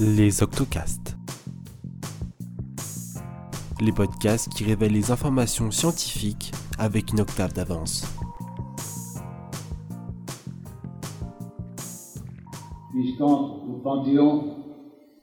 [0.00, 1.16] Les Octocastes.
[3.80, 8.04] Les podcasts qui révèlent les informations scientifiques avec une octave d'avance.
[12.92, 14.56] puisqu'entre au Panthéon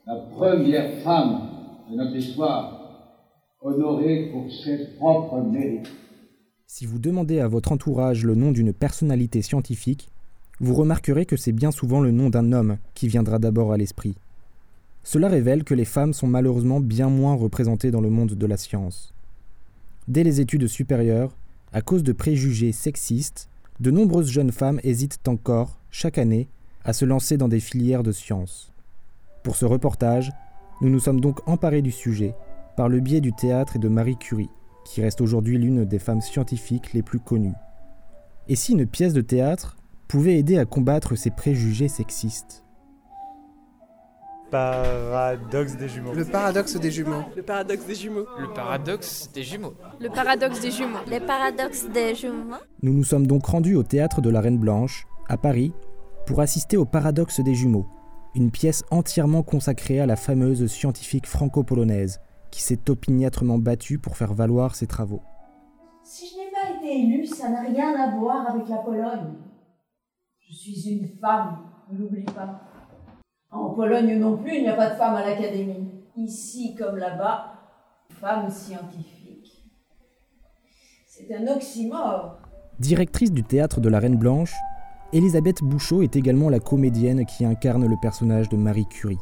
[0.05, 1.49] la première femme
[1.89, 3.19] de notre histoire,
[3.61, 5.91] honorée pour ses propres mérites.
[6.67, 10.09] Si vous demandez à votre entourage le nom d'une personnalité scientifique,
[10.59, 14.15] vous remarquerez que c'est bien souvent le nom d'un homme qui viendra d'abord à l'esprit.
[15.05, 18.57] Cela révèle que les femmes sont malheureusement bien moins représentées dans le monde de la
[18.57, 19.13] science.
[20.07, 21.37] Dès les études supérieures,
[21.73, 23.47] à cause de préjugés sexistes,
[23.79, 26.49] de nombreuses jeunes femmes hésitent encore, chaque année,
[26.83, 28.73] à se lancer dans des filières de sciences.
[29.43, 30.31] Pour ce reportage,
[30.81, 32.33] nous nous sommes donc emparés du sujet
[32.75, 34.49] par le biais du théâtre et de Marie Curie,
[34.85, 37.53] qui reste aujourd'hui l'une des femmes scientifiques les plus connues.
[38.47, 39.77] Et si une pièce de théâtre
[40.07, 42.64] pouvait aider à combattre ces préjugés sexistes?
[44.51, 46.13] Paradoxe des jumeaux.
[46.13, 47.23] Le paradoxe des jumeaux.
[47.35, 48.27] Le paradoxe des jumeaux.
[48.39, 49.73] Le paradoxe des jumeaux.
[49.99, 50.99] Le paradoxe des jumeaux.
[51.07, 52.55] Les paradoxes des jumeaux.
[52.83, 55.73] Nous nous sommes donc rendus au théâtre de la Reine Blanche, à Paris,
[56.27, 57.87] pour assister au paradoxe des jumeaux,
[58.35, 62.19] une pièce entièrement consacrée à la fameuse scientifique franco-polonaise
[62.51, 65.21] qui s'est opiniâtrement battue pour faire valoir ses travaux.
[66.03, 69.33] Si je n'ai pas été élue, ça n'a rien à voir avec la Pologne.
[70.39, 71.57] Je suis une femme,
[71.91, 72.61] ne l'oublie pas.
[73.75, 75.91] Pologne non plus, il n'y a pas de femme à l'académie.
[76.15, 77.53] Ici comme là-bas,
[78.09, 79.69] femme scientifique.
[81.05, 82.37] C'est un oxymore.
[82.79, 84.53] Directrice du théâtre de la Reine Blanche,
[85.13, 89.19] Elisabeth Bouchot est également la comédienne qui incarne le personnage de Marie Curie.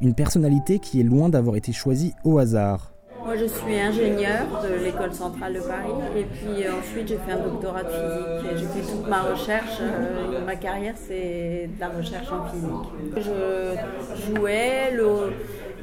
[0.00, 2.92] Une personnalité qui est loin d'avoir été choisie au hasard.
[3.24, 7.32] Moi, je suis ingénieure de l'école centrale de Paris et puis euh, ensuite j'ai fait
[7.32, 8.56] un doctorat de physique.
[8.56, 13.16] J'ai fait toute ma recherche, euh, ma carrière c'est de la recherche en physique.
[13.16, 15.32] Je jouais le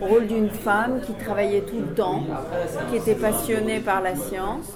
[0.01, 2.23] rôle d'une femme qui travaillait tout le temps,
[2.89, 4.73] qui était passionnée par la science.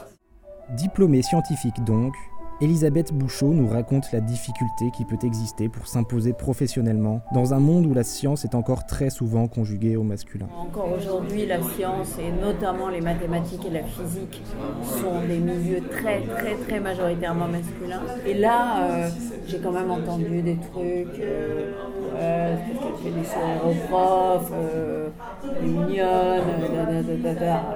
[0.69, 2.14] Diplômée scientifique donc,
[2.62, 7.86] Elisabeth Bouchot nous raconte la difficulté qui peut exister pour s'imposer professionnellement dans un monde
[7.86, 10.47] où la science est encore très souvent conjuguée au masculin.
[10.59, 14.44] Encore aujourd'hui, la science et notamment les mathématiques et la physique
[14.84, 18.02] sont des milieux très très très majoritairement masculins.
[18.28, 19.09] Et là, euh,
[19.48, 21.72] j'ai quand même entendu des trucs, euh,
[22.16, 22.58] euh,
[23.06, 25.08] des sourires aux profs, euh,
[25.46, 26.44] elle est mignonne,
[26.75, 27.75] da, da, da, da, da.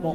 [0.00, 0.14] Bon,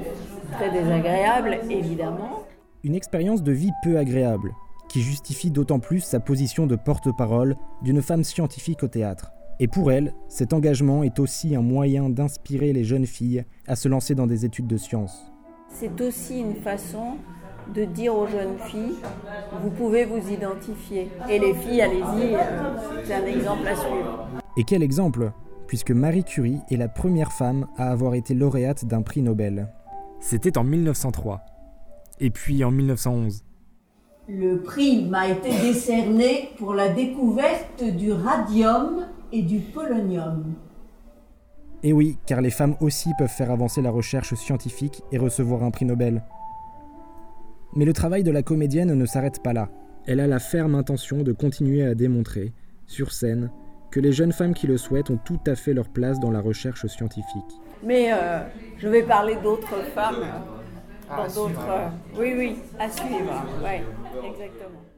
[0.54, 2.44] très désagréable évidemment.
[2.84, 4.56] Une expérience de vie peu agréable,
[4.90, 9.32] qui justifie d'autant plus sa position de porte-parole d'une femme scientifique au théâtre.
[9.60, 13.88] Et pour elle, cet engagement est aussi un moyen d'inspirer les jeunes filles à se
[13.88, 15.32] lancer dans des études de sciences.
[15.70, 17.18] C'est aussi une façon
[17.72, 18.96] de dire aux jeunes filles,
[19.62, 21.10] vous pouvez vous identifier.
[21.30, 22.40] Et les filles, allez-y, euh,
[23.06, 24.28] c'est un exemple à suivre.
[24.58, 25.32] Et quel exemple
[25.68, 29.70] Puisque Marie Curie est la première femme à avoir été lauréate d'un prix Nobel.
[30.20, 31.42] C'était en 1903.
[32.20, 33.44] Et puis en 1911.
[34.28, 40.56] Le prix m'a été décerné pour la découverte du radium et du polonium.
[41.84, 45.72] Et oui, car les femmes aussi peuvent faire avancer la recherche scientifique et recevoir un
[45.72, 46.24] prix Nobel.
[47.76, 49.70] Mais le travail de la comédienne ne s'arrête pas là.
[50.06, 52.54] Elle a la ferme intention de continuer à démontrer,
[52.86, 53.50] sur scène,
[53.90, 56.42] que les jeunes femmes qui le souhaitent ont tout à fait leur place dans la
[56.42, 57.60] recherche scientifique.
[57.84, 58.42] Mais euh,
[58.78, 60.24] je vais parler d'autres femmes
[61.18, 61.62] dans d'autres.
[62.16, 63.44] Oui, oui, à suivre.
[63.64, 63.84] Ouais,
[64.24, 64.91] exactement.